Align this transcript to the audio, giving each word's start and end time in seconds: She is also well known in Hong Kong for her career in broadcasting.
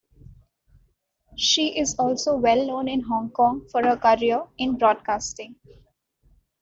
She 1.35 1.77
is 1.77 1.93
also 1.99 2.35
well 2.35 2.65
known 2.65 2.87
in 2.87 3.01
Hong 3.01 3.29
Kong 3.29 3.67
for 3.71 3.83
her 3.85 3.97
career 3.97 4.47
in 4.57 4.79
broadcasting. 4.79 5.57